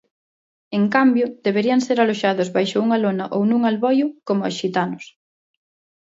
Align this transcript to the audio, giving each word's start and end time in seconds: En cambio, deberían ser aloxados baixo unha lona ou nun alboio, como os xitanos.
En 0.77 0.83
cambio, 0.95 1.25
deberían 1.45 1.81
ser 1.87 1.97
aloxados 1.99 2.49
baixo 2.55 2.77
unha 2.85 3.01
lona 3.03 3.25
ou 3.35 3.41
nun 3.49 3.61
alboio, 3.69 4.07
como 4.27 4.41
os 4.49 4.57
xitanos. 4.61 5.03